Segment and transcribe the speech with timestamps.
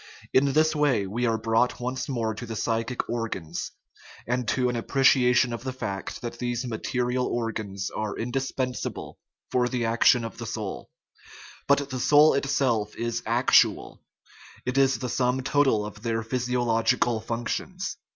[0.33, 3.69] In this way we are brought once more to the psychic organs,
[4.25, 9.19] and to an appreciation of the fact that these material organs are indispensable
[9.51, 10.89] for the action of the soul;
[11.67, 14.01] but the soul itself is actual
[14.65, 17.97] it is the sum total of their physiological functions.